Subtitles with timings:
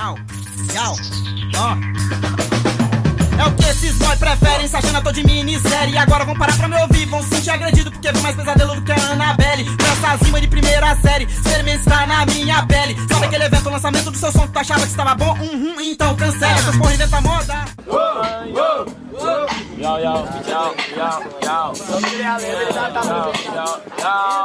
[0.00, 0.16] Yau,
[0.72, 0.96] yau,
[1.58, 1.76] ó.
[3.38, 5.98] É o que esses boy preferem, se achando ator de minissérie.
[5.98, 8.82] Agora vão parar pra me ouvir, vão se sentir agredido porque vem mais pesadelo do
[8.82, 9.64] que a Annabelle.
[9.64, 12.96] Nessa rima de primeira série, experimento está na minha pele.
[13.10, 15.38] Sabe aquele evento, o lançamento do seu som que tu achava que estava bom?
[15.38, 17.64] Uhum, então cancela, essas porra inventa moda.
[17.86, 18.86] Yo, yo,
[19.20, 20.30] yo, yo, yo.
[21.42, 21.76] Yo,
[23.98, 24.39] yo,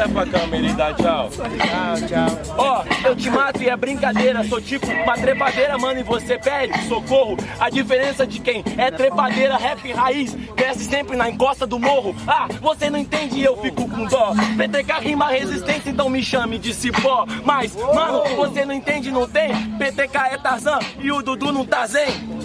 [0.00, 1.30] olha pra câmera e dá tchau.
[1.30, 2.54] Tchau, tchau.
[2.56, 4.42] Ó, eu te mato e é brincadeira.
[4.44, 7.36] Sou tipo uma trepadeira, mano, e você pede socorro.
[7.58, 12.14] A diferença de quem é trepadeira, rap raiz, cresce sempre na encosta do morro.
[12.26, 14.32] Ah, você não entende e eu fico com dó.
[14.56, 17.26] PTK rima resistência, então me chame de cipó.
[17.44, 19.50] Mas, mano, você não entende, não tem?
[19.78, 22.40] PTK é Tarzan e o Dudu não tá zen.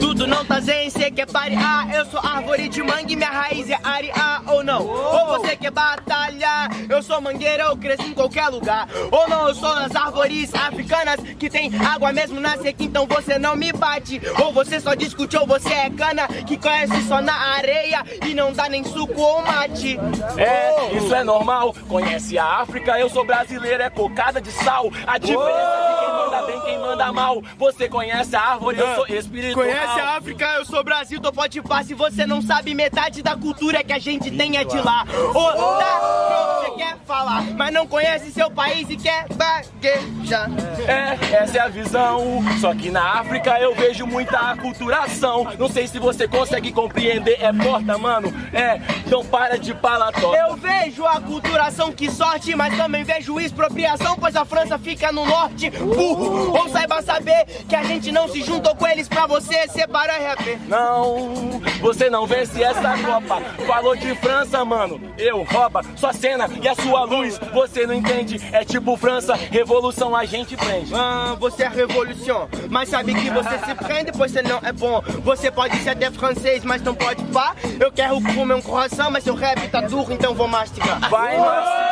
[0.00, 3.78] Tudo não tá zen, cê quer parear Eu sou árvore de mangue, minha raiz é
[3.82, 8.88] arear ou não Ou você quer batalhar Eu sou mangueira, eu cresci em qualquer lugar.
[9.10, 13.38] Ou não, eu sou nas árvores africanas Que tem água mesmo na seca, então você
[13.38, 14.20] não me bate.
[14.42, 18.52] Ou você só discute, ou você é cana Que conhece só na areia E não
[18.52, 19.98] dá nem suco ou mate.
[20.36, 21.74] É, isso é normal.
[21.88, 24.90] Conhece a África, eu sou brasileiro, é cocada de sal.
[25.06, 27.42] A diferença de quem manda bem, quem manda mal.
[27.58, 29.64] Você conhece a árvore, eu sou espiritual.
[29.66, 33.36] Conhece a África, eu sou Brasil, tô pode pá Se você não sabe, metade da
[33.36, 35.04] cultura que a gente tem é de lá.
[35.06, 40.50] Tá, quer falar Mas não conhece seu país e quer baguejar
[40.86, 42.42] É, essa é a visão.
[42.60, 45.46] Só que na África eu vejo muita aculturação.
[45.58, 48.32] Não sei se você consegue compreender, é porta, mano.
[48.52, 50.34] É, então para de palató.
[50.34, 55.24] Eu vejo a culturação que sorte, mas também vejo expropriação, pois a França fica no
[55.24, 55.70] norte.
[55.70, 60.18] Burro, ou saiba saber que a gente não se juntou com eles pra você separar
[60.18, 60.58] e.
[60.68, 63.40] Não, você não vence essa Copa.
[63.66, 65.00] Falou de França, mano.
[65.18, 67.38] Eu rouba sua cena e a sua luz.
[67.52, 68.40] Você não entende?
[68.52, 70.92] É tipo França, revolução a gente prende.
[70.92, 75.00] Ah, você é revolução, mas sabe que você se prende, pois você não é bom.
[75.22, 77.54] Você pode ser até francês, mas não pode pá.
[77.78, 81.08] Eu quero comer um coração, mas seu rap tá duro, então vou mastigar.
[81.08, 81.85] Vai mastigar.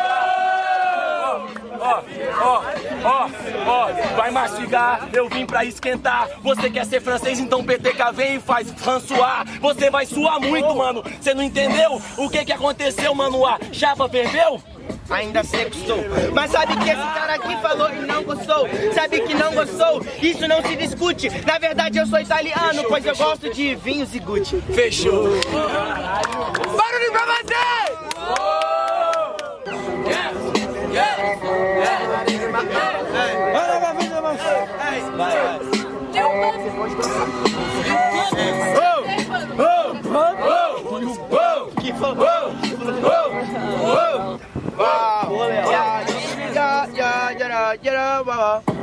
[2.40, 2.62] Ó,
[3.04, 3.28] ó, ó,
[3.66, 6.28] ó, vai mastigar, eu vim pra esquentar.
[6.42, 9.44] Você quer ser francês, então PTK vem e faz François.
[9.60, 11.04] Você vai suar muito, mano.
[11.20, 13.44] Você não entendeu o que que aconteceu, mano?
[13.46, 14.60] A chapa ferveu?
[15.10, 15.98] Ainda que estou.
[16.32, 18.68] Mas sabe que esse cara aqui falou e não gostou?
[18.94, 20.04] Sabe que não gostou?
[20.20, 21.28] Isso não se discute.
[21.46, 24.62] Na verdade, eu sou italiano, pois eu gosto de vinhos e Gucci.
[24.72, 25.24] Fechou.
[26.76, 27.54] Barulho pra você!
[41.80, 42.14] Que foi?
[44.76, 45.50] Uau!
[45.70, 46.02] Ya,
[46.52, 48.62] ya, ya, ya, ya, uau.
[48.66, 48.73] Uou,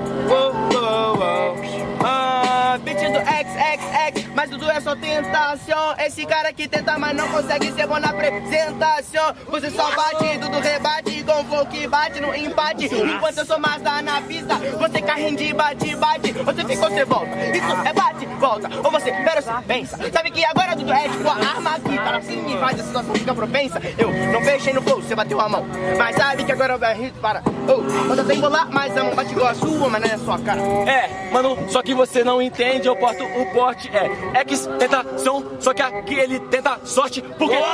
[4.52, 5.96] tudo é só tentação.
[5.98, 9.34] Esse cara que tenta, mas não consegue ser bom na apresentação.
[9.50, 12.86] Você só bate, tudo rebate, com voo que bate no empate.
[12.86, 16.34] Enquanto eu sou mais da na pista, você carrinho de bate, bate.
[16.34, 17.32] Você fica, você volta.
[17.46, 18.70] Isso é bate, volta.
[18.84, 19.98] Ou você, pera, você pensa.
[20.12, 23.16] Sabe que agora tudo é tipo a arma que tá assim e faz a situação
[23.16, 23.82] ficar propensa.
[23.98, 25.66] Eu não fechei no flow, você bateu a mão.
[25.98, 27.42] Mas sabe que agora vai rir para.
[27.70, 30.14] Oh, quando eu tenho lá, mas a mão bate igual a sua, mas não é
[30.14, 30.62] a sua cara.
[30.62, 33.90] É, mano, só que você não entende, eu porto o porte,
[34.34, 37.68] é X tentação, só que aqui ele tenta sorte, porque não do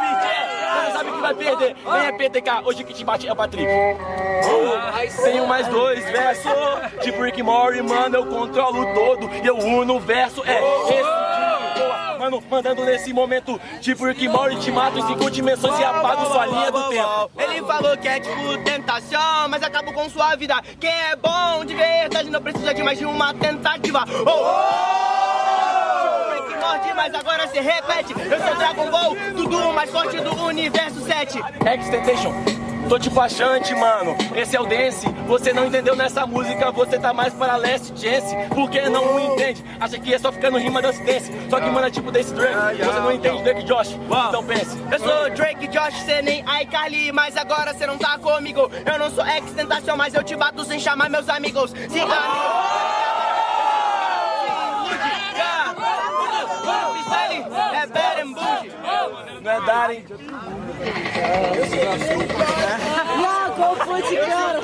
[0.00, 3.32] beat, é, você sabe que vai perder, nem é PTK, hoje que te bate é
[3.32, 3.70] o Patrick.
[3.70, 6.52] Uh, tenho mais dois versos,
[7.02, 11.17] tipo Rick Mori, mano, eu controlo todo, e eu uno o verso, é esse de.
[12.18, 16.46] Mano, mandando nesse momento, tipo Rick Mori, te mato em cinco dimensões e apago sua
[16.46, 17.30] linha do tempo.
[17.38, 20.60] Ele falou que é tipo tentação, mas acabo com sua vida.
[20.80, 24.04] Quem é bom de verdade não precisa de mais de uma tentativa.
[24.26, 25.08] Oh, oh!
[26.34, 28.12] Tipo Rick Morty, mas agora se repete.
[28.12, 31.38] Eu sou Dragon Ball, tudo mais forte do universo 7.
[31.38, 32.57] Extentation.
[32.88, 34.16] Tô tipo achante, mano.
[34.34, 35.06] Esse é o dance.
[35.26, 37.92] Você não entendeu nessa música, você tá mais para leste.
[38.48, 39.62] Por que não o entende?
[39.78, 41.30] Acha que é só ficar no rima dance dance.
[41.50, 42.78] Só que, mano, é tipo desse Drake.
[42.78, 43.90] Você não entende Drake Josh.
[44.28, 44.78] Então pense.
[44.90, 48.70] Eu sou Drake Josh, cê nem iCarly, mas agora cê não tá comigo.
[48.90, 51.72] Eu não sou ex-tentação, mas eu te bato sem chamar meus amigos.
[51.88, 52.97] Se É
[59.48, 60.04] Não é Darem.
[63.26, 64.60] Ah, qual foi esse cara?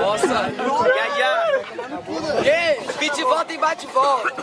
[0.00, 1.45] Nossa.
[2.44, 4.42] Ei, beat volta e bate volta.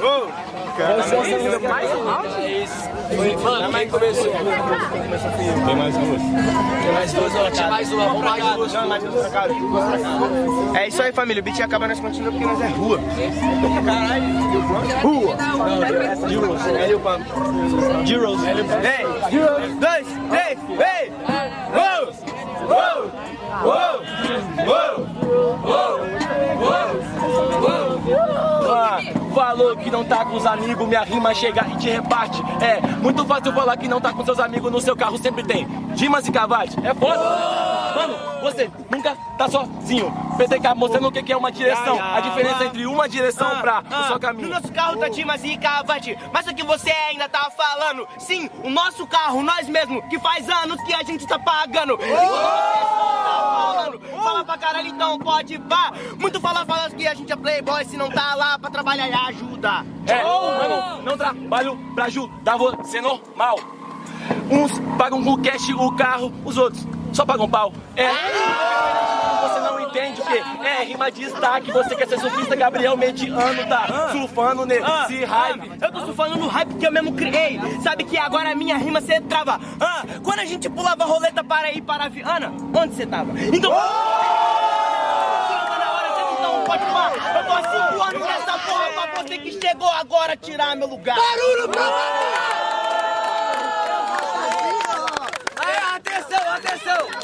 [3.43, 4.31] Mano, quem começou?
[5.65, 6.21] Tem mais duas.
[6.93, 7.69] Mais duas, ó.
[7.69, 8.73] Mais uma, vamos mais duas.
[8.73, 10.79] Não, mais duas pra cá, duas pra cá.
[10.79, 11.41] É isso aí, família.
[11.41, 12.99] O beat acaba, nós continuamos porque nós é rua.
[15.01, 15.35] Rua.
[16.27, 16.61] Giros.
[16.87, 17.23] Lil Pump.
[18.05, 18.39] Giros.
[18.43, 18.53] Ei,
[19.79, 21.11] dois, três, ei!
[21.73, 22.13] Uou!
[22.69, 23.11] Uou!
[23.63, 24.12] Uou!
[29.73, 32.41] Falou que não tá com os amigos, minha rima chega e te rebate.
[32.61, 35.67] É muito fácil falar que não tá com seus amigos no seu carro, sempre tem
[35.95, 36.77] Dimas e Cavate.
[36.85, 37.62] É foda.
[38.43, 40.11] Você nunca tá sozinho.
[40.37, 41.97] PTK mostrando o que é uma direção.
[42.01, 44.49] A diferença entre uma direção pra o seu No caminho.
[44.49, 48.05] nosso carro tá Dimas e Cavate, mas o que você ainda tá falando?
[48.19, 51.97] Sim, o nosso carro, nós mesmo, que faz anos que a gente tá pagando.
[51.97, 53.99] Falando.
[54.23, 55.93] Fala pra caralho, então pode vá.
[56.19, 59.13] Muito fala, fala que a gente é playboy, se não tá lá pra trabalhar e
[59.13, 59.85] ajuda.
[60.05, 63.57] É, mano, não trabalho pra ajudar você normal.
[64.49, 67.71] Uns pagam com cash o carro, os outros só pagam pau.
[67.95, 68.09] É.
[69.43, 71.71] Você não entende o que é rima de destaque.
[71.71, 75.71] Você quer ser surfista, Gabriel Mediano tá surfando nesse hype.
[75.81, 77.59] Eu tô surfando no hype que eu mesmo criei.
[77.83, 79.59] Sabe que agora a minha rima cê trava.
[79.79, 83.31] Ah, quando a gente pulava roleta para ir para a Viana, onde você tava?
[83.39, 83.71] Então.
[83.71, 84.13] Pá.
[87.35, 91.15] Eu tô há cinco anos nessa porra pra você que chegou agora tirar meu lugar.
[91.15, 92.52] Barulho pra
[96.65, 97.03] atenção!